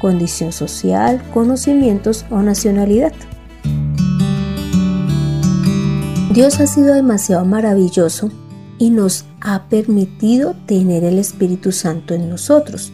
[0.00, 3.12] condición social, conocimientos o nacionalidad.
[6.32, 8.30] Dios ha sido demasiado maravilloso
[8.78, 12.92] y nos ha permitido tener el Espíritu Santo en nosotros,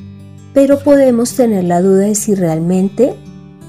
[0.53, 3.15] pero podemos tener la duda de si realmente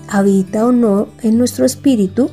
[0.07, 2.31] habita o no en nuestro espíritu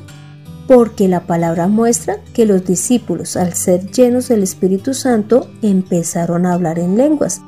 [0.67, 6.53] porque la palabra muestra que los discípulos al ser llenos del Espíritu Santo empezaron a
[6.53, 7.41] hablar en lenguas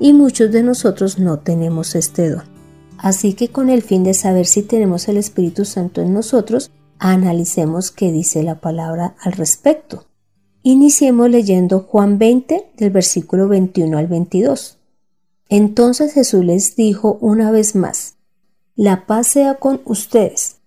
[0.00, 2.51] y muchos de nosotros no tenemos este don.
[3.02, 7.90] Así que con el fin de saber si tenemos el Espíritu Santo en nosotros, analicemos
[7.90, 10.06] qué dice la palabra al respecto.
[10.62, 14.78] Iniciemos leyendo Juan 20 del versículo 21 al 22.
[15.48, 18.14] Entonces Jesús les dijo una vez más,
[18.76, 20.58] La paz sea con ustedes.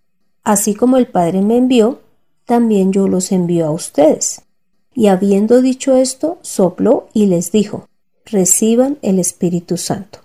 [0.43, 2.01] Así como el Padre me envió,
[2.43, 4.41] también yo los envío a ustedes.
[4.93, 7.87] Y habiendo dicho esto, sopló y les dijo,
[8.25, 10.24] Reciban el Espíritu Santo.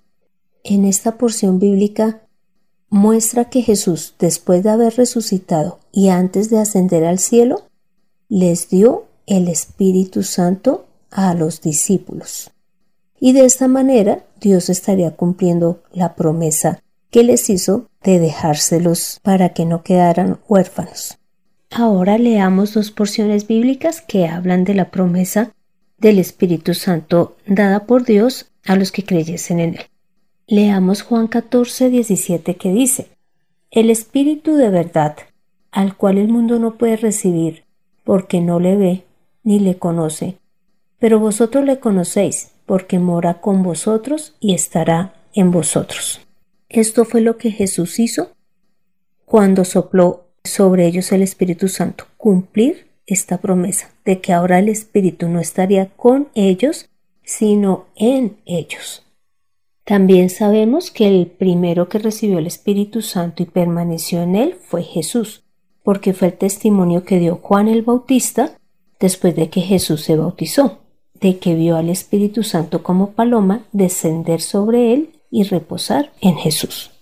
[0.63, 2.23] En esta porción bíblica
[2.89, 7.63] muestra que Jesús, después de haber resucitado y antes de ascender al cielo,
[8.29, 12.51] les dio el Espíritu Santo a los discípulos.
[13.19, 19.51] Y de esta manera Dios estaría cumpliendo la promesa que les hizo de dejárselos para
[19.51, 21.19] que no quedaran huérfanos.
[21.71, 25.55] Ahora leamos dos porciones bíblicas que hablan de la promesa
[25.99, 29.91] del Espíritu Santo dada por Dios a los que creyesen en él.
[30.51, 33.07] Leamos Juan 14, 17 que dice,
[33.71, 35.17] El Espíritu de verdad,
[35.71, 37.63] al cual el mundo no puede recibir,
[38.03, 39.05] porque no le ve
[39.45, 40.39] ni le conoce,
[40.99, 46.21] pero vosotros le conocéis, porque mora con vosotros y estará en vosotros.
[46.69, 48.33] Esto fue lo que Jesús hizo
[49.27, 55.29] cuando sopló sobre ellos el Espíritu Santo, cumplir esta promesa de que ahora el Espíritu
[55.29, 56.89] no estaría con ellos,
[57.23, 59.05] sino en ellos.
[59.91, 64.85] También sabemos que el primero que recibió el Espíritu Santo y permaneció en él fue
[64.85, 65.43] Jesús,
[65.83, 68.57] porque fue el testimonio que dio Juan el Bautista
[69.01, 70.79] después de que Jesús se bautizó,
[71.15, 76.93] de que vio al Espíritu Santo como paloma descender sobre él y reposar en Jesús.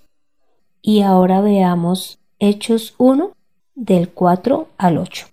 [0.80, 3.32] Y ahora veamos Hechos 1
[3.74, 5.26] del 4 al 8.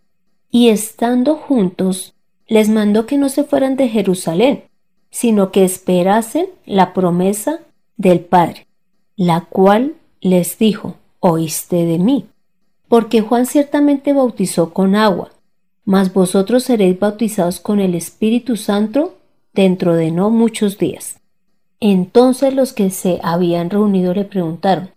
[0.51, 2.16] Y estando juntos,
[2.47, 4.66] les mandó que no se fueran de Jerusalén,
[5.15, 7.61] sino que esperasen la promesa
[7.95, 8.67] del Padre,
[9.15, 12.25] la cual les dijo, oíste de mí,
[12.89, 15.31] porque Juan ciertamente bautizó con agua,
[15.85, 19.15] mas vosotros seréis bautizados con el Espíritu Santo
[19.53, 21.21] dentro de no muchos días.
[21.79, 24.89] Entonces los que se habían reunido le preguntaron,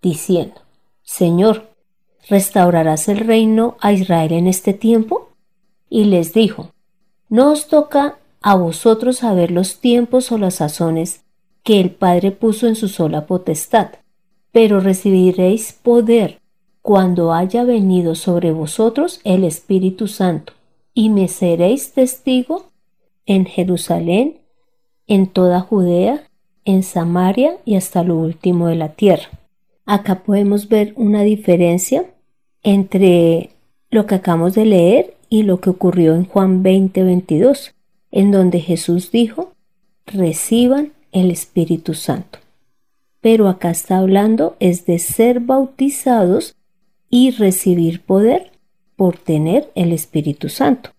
[0.00, 0.62] diciendo,
[1.02, 1.68] Señor,
[2.30, 5.28] ¿restaurarás el reino a Israel en este tiempo?
[5.90, 6.70] Y les dijo,
[7.28, 11.22] No os toca a vosotros saber los tiempos o las sazones
[11.62, 13.88] que el Padre puso en su sola potestad,
[14.52, 16.40] pero recibiréis poder
[16.82, 20.54] cuando haya venido sobre vosotros el Espíritu Santo,
[20.94, 22.70] y me seréis testigo
[23.26, 24.38] en Jerusalén,
[25.06, 26.24] en toda Judea,
[26.64, 29.28] en Samaria y hasta lo último de la tierra.
[29.84, 32.06] Acá podemos ver una diferencia
[32.62, 33.50] entre
[33.90, 37.74] lo que acabamos de leer y lo que ocurrió en Juan 20:22
[38.10, 39.52] en donde Jesús dijo,
[40.06, 42.38] reciban el Espíritu Santo.
[43.20, 46.56] Pero acá está hablando es de ser bautizados
[47.08, 48.52] y recibir poder
[48.96, 50.90] por tener el Espíritu Santo.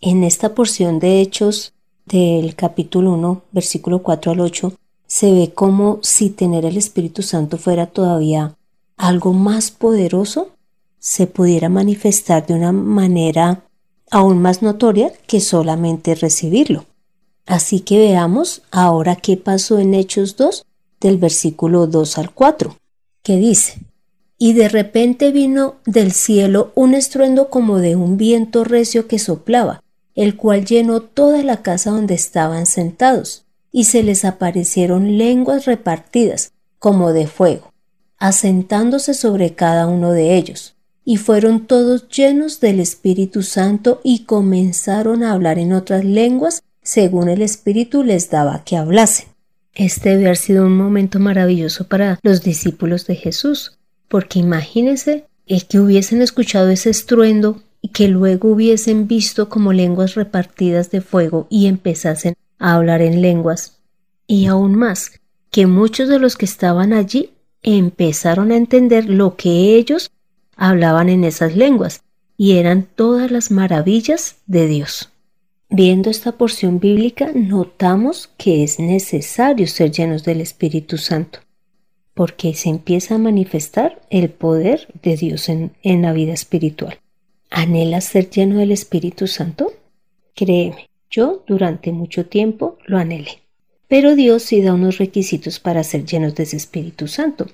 [0.00, 1.72] En esta porción de Hechos
[2.04, 4.72] del capítulo 1, versículo 4 al 8,
[5.06, 8.56] se ve como si tener el Espíritu Santo fuera todavía
[8.96, 10.50] algo más poderoso,
[10.98, 13.65] se pudiera manifestar de una manera
[14.10, 16.86] aún más notoria que solamente recibirlo.
[17.46, 20.64] Así que veamos ahora qué pasó en Hechos 2
[21.00, 22.76] del versículo 2 al 4,
[23.22, 23.78] que dice,
[24.38, 29.82] y de repente vino del cielo un estruendo como de un viento recio que soplaba,
[30.14, 36.52] el cual llenó toda la casa donde estaban sentados, y se les aparecieron lenguas repartidas,
[36.78, 37.72] como de fuego,
[38.18, 40.75] asentándose sobre cada uno de ellos
[41.08, 47.28] y fueron todos llenos del Espíritu Santo y comenzaron a hablar en otras lenguas según
[47.28, 49.28] el Espíritu les daba que hablasen.
[49.72, 55.66] Este debe haber sido un momento maravilloso para los discípulos de Jesús, porque imagínense el
[55.66, 61.46] que hubiesen escuchado ese estruendo y que luego hubiesen visto como lenguas repartidas de fuego
[61.50, 63.78] y empezasen a hablar en lenguas.
[64.26, 65.20] Y aún más,
[65.52, 67.30] que muchos de los que estaban allí
[67.62, 70.10] empezaron a entender lo que ellos
[70.56, 72.02] hablaban en esas lenguas,
[72.36, 75.10] y eran todas las maravillas de Dios.
[75.68, 81.40] Viendo esta porción bíblica, notamos que es necesario ser llenos del Espíritu Santo,
[82.14, 86.98] porque se empieza a manifestar el poder de Dios en, en la vida espiritual.
[87.50, 89.72] ¿Anhelas ser lleno del Espíritu Santo?
[90.34, 93.42] Créeme, yo durante mucho tiempo lo anhelé.
[93.88, 97.46] Pero Dios sí da unos requisitos para ser llenos de ese Espíritu Santo.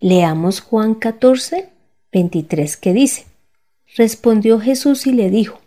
[0.00, 1.68] Leamos Juan 14,
[2.12, 3.26] 23 que dice,
[3.96, 5.60] Respondió Jesús y le dijo,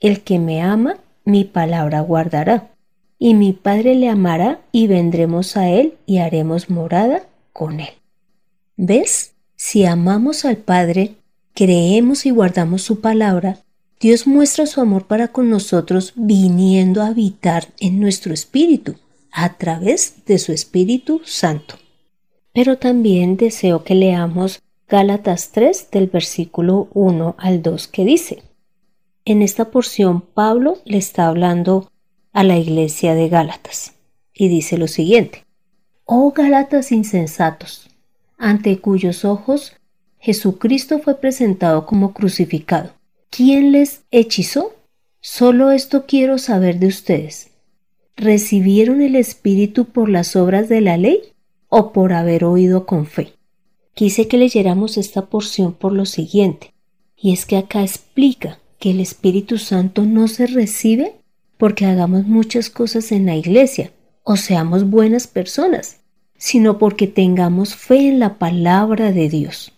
[0.00, 2.70] El que me ama, mi palabra guardará,
[3.18, 7.94] y mi Padre le amará y vendremos a él y haremos morada con él.
[8.76, 9.32] ¿Ves?
[9.56, 11.14] Si amamos al Padre,
[11.54, 13.58] creemos y guardamos su palabra,
[13.98, 18.96] Dios muestra su amor para con nosotros viniendo a habitar en nuestro espíritu
[19.32, 21.76] a través de su Espíritu Santo.
[22.52, 28.44] Pero también deseo que leamos Gálatas 3 del versículo 1 al 2 que dice,
[29.24, 31.90] en esta porción Pablo le está hablando
[32.32, 33.94] a la iglesia de Gálatas
[34.32, 35.44] y dice lo siguiente,
[36.04, 37.90] Oh Gálatas insensatos,
[38.38, 39.72] ante cuyos ojos
[40.20, 42.92] Jesucristo fue presentado como crucificado.
[43.30, 44.72] ¿Quién les hechizó?
[45.20, 47.50] Solo esto quiero saber de ustedes.
[48.14, 51.20] ¿Recibieron el Espíritu por las obras de la ley
[51.68, 53.35] o por haber oído con fe?
[53.96, 56.72] Quise que leyéramos esta porción por lo siguiente,
[57.16, 61.16] y es que acá explica que el Espíritu Santo no se recibe
[61.58, 63.90] porque hagamos muchas cosas en la iglesia
[64.22, 65.96] o seamos buenas personas,
[66.36, 69.72] sino porque tengamos fe en la palabra de Dios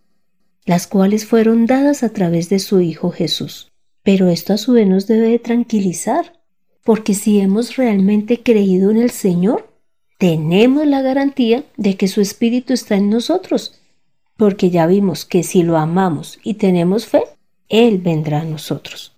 [0.69, 3.73] las cuales fueron dadas a través de su Hijo Jesús.
[4.03, 6.39] Pero esto a su vez nos debe de tranquilizar,
[6.85, 9.73] porque si hemos realmente creído en el Señor,
[10.19, 13.81] tenemos la garantía de que su Espíritu está en nosotros,
[14.39, 17.25] porque ya vimos que si lo amamos y tenemos fe,
[17.69, 19.13] Él vendrá a nosotros.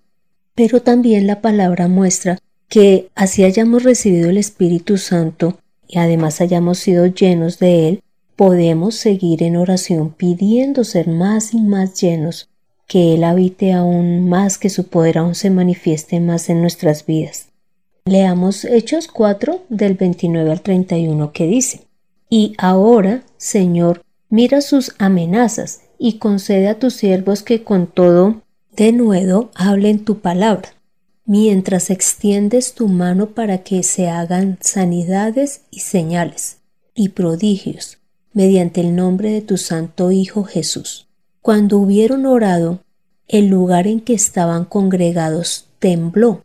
[0.55, 6.79] Pero también la palabra muestra que así hayamos recibido el Espíritu Santo y además hayamos
[6.79, 8.03] sido llenos de Él,
[8.35, 12.49] podemos seguir en oración pidiendo ser más y más llenos,
[12.87, 17.49] que Él habite aún más, que su poder aún se manifieste más en nuestras vidas.
[18.05, 21.81] Leamos Hechos 4 del 29 al 31 que dice,
[22.29, 24.01] Y ahora, Señor,
[24.31, 28.41] mira sus amenazas y concede a tus siervos que con todo
[28.75, 30.69] de nuevo hablen tu palabra,
[31.25, 36.57] mientras extiendes tu mano para que se hagan sanidades y señales
[36.95, 37.99] y prodigios
[38.33, 41.07] mediante el nombre de tu Santo Hijo Jesús.
[41.41, 42.79] Cuando hubieron orado,
[43.27, 46.43] el lugar en que estaban congregados tembló,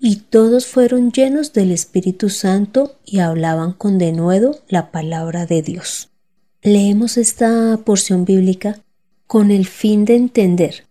[0.00, 6.08] y todos fueron llenos del Espíritu Santo y hablaban con denuedo la palabra de Dios.
[6.62, 8.80] Leemos esta porción bíblica
[9.28, 10.86] con el fin de entender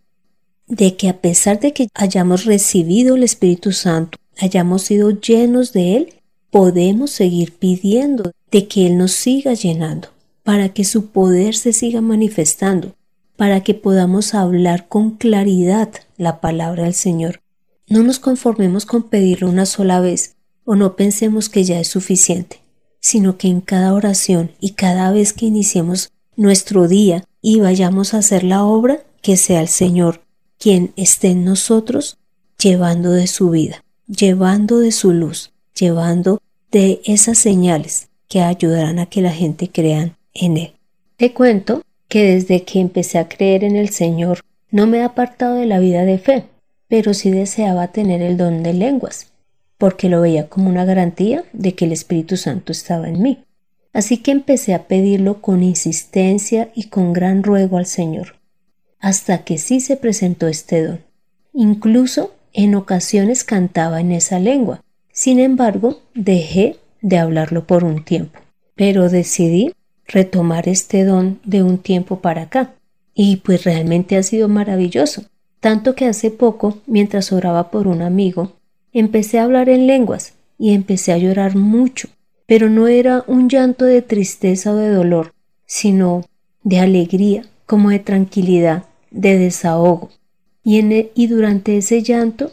[0.66, 5.98] de que a pesar de que hayamos recibido el Espíritu Santo, hayamos sido llenos de
[5.98, 6.14] Él,
[6.52, 10.10] podemos seguir pidiendo de que Él nos siga llenando
[10.44, 12.96] para que su poder se siga manifestando,
[13.36, 17.42] para que podamos hablar con claridad la palabra del Señor.
[17.90, 22.62] No nos conformemos con pedirlo una sola vez o no pensemos que ya es suficiente,
[23.08, 28.18] sino que en cada oración y cada vez que iniciemos nuestro día y vayamos a
[28.18, 30.24] hacer la obra, que sea el Señor
[30.60, 32.18] quien esté en nosotros
[32.60, 39.06] llevando de su vida, llevando de su luz, llevando de esas señales que ayudarán a
[39.06, 40.74] que la gente crea en Él.
[41.16, 45.56] Te cuento que desde que empecé a creer en el Señor no me he apartado
[45.56, 46.44] de la vida de fe,
[46.90, 49.32] pero sí deseaba tener el don de lenguas,
[49.78, 53.44] porque lo veía como una garantía de que el Espíritu Santo estaba en mí.
[53.94, 58.36] Así que empecé a pedirlo con insistencia y con gran ruego al Señor,
[59.00, 61.02] hasta que sí se presentó este don.
[61.54, 64.84] Incluso en ocasiones cantaba en esa lengua.
[65.12, 68.40] Sin embargo, dejé de hablarlo por un tiempo,
[68.76, 69.74] pero decidí
[70.06, 72.74] retomar este don de un tiempo para acá.
[73.14, 75.24] Y pues realmente ha sido maravilloso.
[75.60, 78.54] Tanto que hace poco, mientras oraba por un amigo,
[79.00, 82.10] empecé a hablar en lenguas y empecé a llorar mucho.
[82.46, 85.34] Pero no era un llanto de tristeza o de dolor,
[85.66, 86.26] sino
[86.64, 90.10] de alegría, como de tranquilidad, de desahogo.
[90.64, 92.52] E, y durante ese llanto,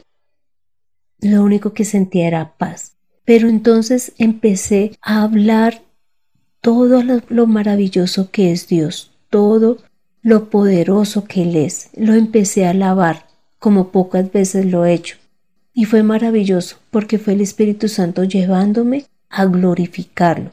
[1.20, 2.92] lo único que sentía era paz.
[3.24, 5.82] Pero entonces empecé a hablar
[6.60, 9.78] todo lo, maravilloso que es Dios, todo
[10.22, 11.90] lo poderoso que Él es.
[11.96, 13.26] Lo empecé a alabar
[13.58, 15.16] como pocas veces lo he hecho.
[15.74, 20.52] Y fue maravilloso porque fue el Espíritu Santo llevándome a glorificarlo,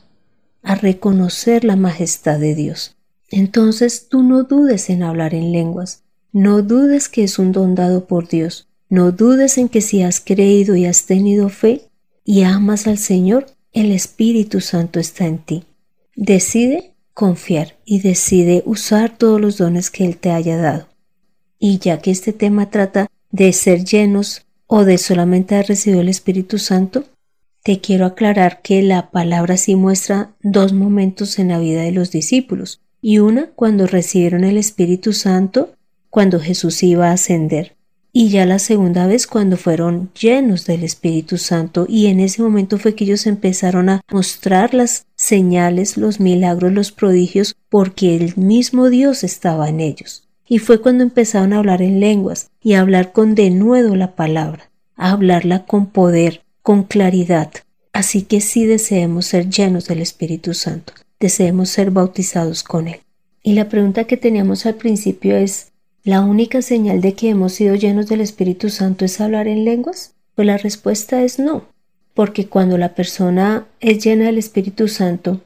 [0.64, 2.96] a reconocer la majestad de Dios.
[3.30, 8.06] Entonces tú no dudes en hablar en lenguas, no dudes que es un don dado
[8.06, 11.84] por Dios, no dudes en que si has creído y has tenido fe
[12.26, 15.64] y amas al Señor, el Espíritu Santo está en ti.
[16.16, 20.88] Decide confiar y decide usar todos los dones que Él te haya dado.
[21.60, 26.08] Y ya que este tema trata de ser llenos o de solamente haber recibido el
[26.08, 27.04] Espíritu Santo,
[27.62, 32.10] te quiero aclarar que la palabra sí muestra dos momentos en la vida de los
[32.10, 35.76] discípulos, y una cuando recibieron el Espíritu Santo,
[36.10, 37.76] cuando Jesús iba a ascender,
[38.14, 42.78] y ya la segunda vez cuando fueron llenos del Espíritu Santo, y en ese momento
[42.78, 48.88] fue que ellos empezaron a mostrar las señales, los milagros, los prodigios, porque el mismo
[48.90, 50.31] Dios estaba en ellos.
[50.52, 54.70] Y fue cuando empezaron a hablar en lenguas y a hablar con denuedo la palabra,
[54.98, 57.50] a hablarla con poder, con claridad.
[57.94, 60.92] Así que sí deseemos ser llenos del Espíritu Santo,
[61.22, 63.00] deseemos ser bautizados con Él.
[63.42, 65.72] Y la pregunta que teníamos al principio es,
[66.04, 70.16] ¿la única señal de que hemos sido llenos del Espíritu Santo es hablar en lenguas?
[70.36, 71.64] Pues la respuesta es no,
[72.14, 75.40] porque cuando la persona es llena del Espíritu Santo,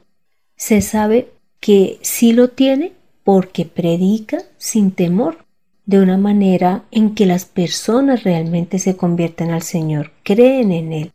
[0.55, 2.93] se sabe que sí lo tiene
[3.25, 5.45] porque predica sin temor,
[5.87, 11.11] de una manera en que las personas realmente se convierten al Señor, creen en Él.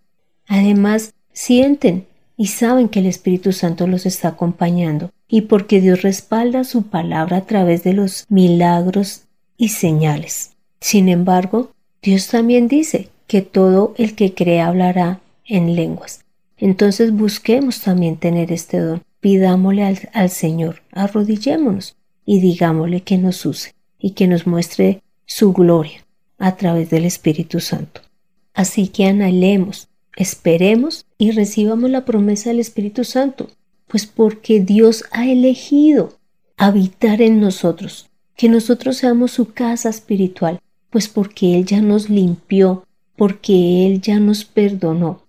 [0.49, 6.65] Además, sienten y saben que el Espíritu Santo los está acompañando y porque Dios respalda
[6.65, 9.23] su palabra a través de los milagros
[9.57, 10.57] y señales.
[10.81, 11.71] Sin embargo,
[12.03, 16.25] Dios también dice que todo el que cree hablará en lenguas.
[16.59, 19.03] Entonces busquemos también tener este don.
[19.21, 25.53] Pidámosle al, al Señor, arrodillémonos y digámosle que nos use y que nos muestre su
[25.53, 26.05] gloria
[26.39, 28.01] a través del Espíritu Santo.
[28.55, 33.49] Así que anhelemos, esperemos y recibamos la promesa del Espíritu Santo,
[33.87, 36.19] pues porque Dios ha elegido
[36.57, 40.61] habitar en nosotros, que nosotros seamos su casa espiritual,
[40.91, 42.87] pues porque Él ya nos limpió,
[43.17, 45.23] porque Él ya nos perdonó,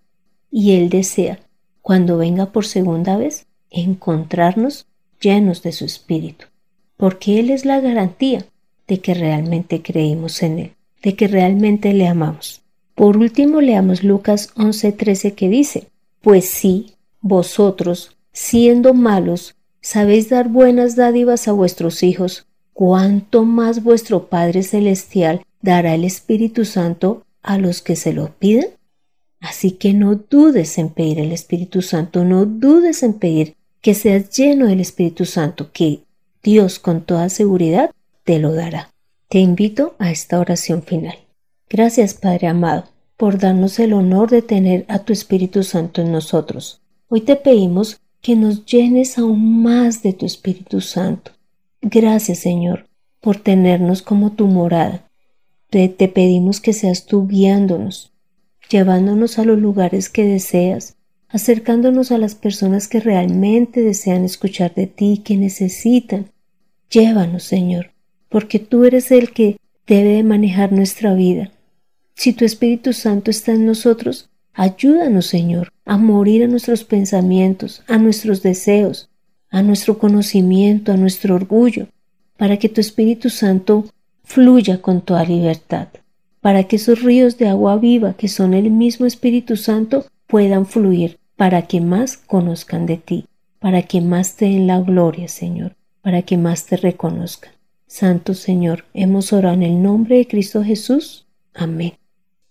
[0.49, 1.39] y Él desea,
[1.81, 4.87] cuando venga por segunda vez, encontrarnos
[5.19, 6.47] llenos de su Espíritu,
[7.01, 8.45] porque Él es la garantía
[8.87, 12.61] de que realmente creímos en Él, de que realmente le amamos.
[12.93, 15.87] Por último, leamos Lucas 11:13 que dice,
[16.21, 24.27] Pues sí, vosotros, siendo malos, sabéis dar buenas dádivas a vuestros hijos, cuánto más vuestro
[24.27, 28.67] Padre Celestial dará el Espíritu Santo a los que se lo piden.
[29.39, 34.29] Así que no dudes en pedir el Espíritu Santo, no dudes en pedir que seas
[34.29, 36.01] lleno del Espíritu Santo, que
[36.43, 37.91] Dios con toda seguridad
[38.23, 38.89] te lo dará.
[39.29, 41.15] Te invito a esta oración final.
[41.69, 46.81] Gracias, Padre amado, por darnos el honor de tener a tu Espíritu Santo en nosotros.
[47.09, 51.31] Hoy te pedimos que nos llenes aún más de tu Espíritu Santo.
[51.81, 52.87] Gracias, Señor,
[53.19, 55.07] por tenernos como tu morada.
[55.69, 58.11] Te, te pedimos que seas tú guiándonos,
[58.69, 60.95] llevándonos a los lugares que deseas,
[61.29, 66.30] acercándonos a las personas que realmente desean escuchar de ti, que necesitan.
[66.91, 67.91] Llévanos, Señor,
[68.27, 69.55] porque tú eres el que
[69.87, 71.49] debe de manejar nuestra vida.
[72.15, 77.97] Si tu Espíritu Santo está en nosotros, ayúdanos, Señor, a morir a nuestros pensamientos, a
[77.97, 79.09] nuestros deseos,
[79.49, 81.87] a nuestro conocimiento, a nuestro orgullo,
[82.35, 83.85] para que tu Espíritu Santo
[84.23, 85.87] fluya con toda libertad,
[86.41, 91.19] para que esos ríos de agua viva que son el mismo Espíritu Santo puedan fluir,
[91.37, 93.25] para que más conozcan de ti,
[93.59, 97.51] para que más te den la gloria, Señor, para que más te reconozcan.
[97.87, 101.25] Santo Señor, hemos orado en el nombre de Cristo Jesús.
[101.53, 101.93] Amén.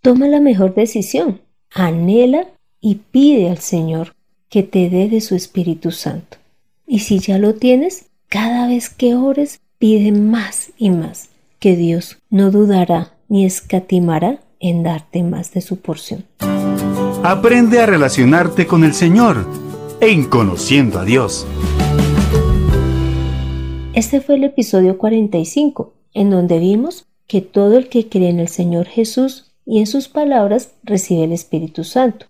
[0.02, 1.40] Toma la mejor decisión.
[1.70, 2.48] Anhela
[2.80, 4.14] y pide al Señor
[4.48, 6.36] que te dé de su Espíritu Santo.
[6.86, 12.18] Y si ya lo tienes, cada vez que ores, pide más y más, que Dios
[12.28, 16.24] no dudará ni escatimará en darte más de su porción.
[17.22, 19.46] Aprende a relacionarte con el Señor
[20.00, 21.46] en conociendo a Dios.
[23.92, 28.46] Este fue el episodio 45, en donde vimos que todo el que cree en el
[28.46, 32.26] Señor Jesús y en sus palabras recibe el Espíritu Santo,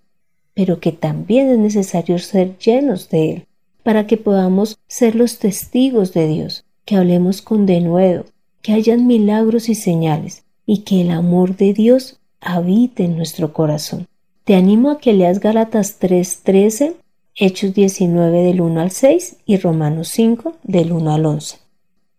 [0.55, 3.47] pero que también es necesario ser llenos de Él,
[3.83, 8.25] para que podamos ser los testigos de Dios, que hablemos con denuedo,
[8.63, 14.07] que hayan milagros y señales, y que el amor de Dios habite en nuestro corazón.
[14.45, 16.95] Te animo a que leas Gálatas 3:13
[17.37, 21.59] Hechos 19 del 1 al 6 y Romanos 5 del 1 al 11.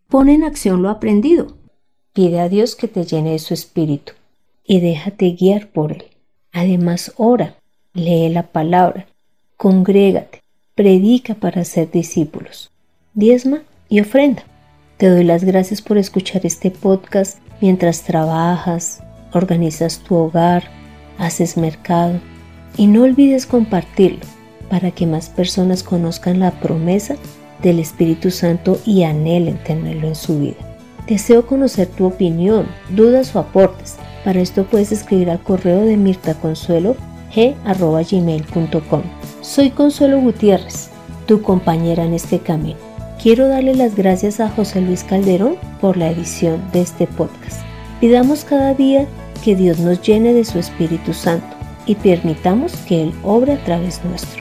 [0.08, 1.58] Pon en acción lo aprendido.
[2.14, 4.14] Pide a Dios que te llene de su espíritu
[4.66, 6.06] y déjate guiar por él.
[6.54, 7.56] Además, ora,
[7.94, 9.08] lee la palabra,
[9.58, 10.42] congrégate,
[10.76, 12.72] predica para ser discípulos,
[13.14, 14.44] diezma y ofrenda.
[14.98, 19.04] Te doy las gracias por escuchar este podcast mientras trabajas,
[19.34, 20.64] organizas tu hogar,
[21.18, 22.20] haces mercado
[22.78, 24.41] y no olvides compartirlo
[24.72, 27.18] para que más personas conozcan la promesa
[27.62, 30.56] del Espíritu Santo y anhelen tenerlo en su vida.
[31.08, 33.98] Deseo conocer tu opinión, dudas o aportes.
[34.24, 36.96] Para esto puedes escribir al correo de Mirta Consuelo
[37.36, 39.02] g.gmail.com.
[39.42, 40.90] Soy Consuelo Gutiérrez,
[41.26, 42.80] tu compañera en este camino.
[43.22, 47.62] Quiero darle las gracias a José Luis Calderón por la edición de este podcast.
[48.00, 49.06] Pidamos cada día
[49.44, 54.04] que Dios nos llene de su Espíritu Santo y permitamos que Él obre a través
[54.06, 54.41] nuestro.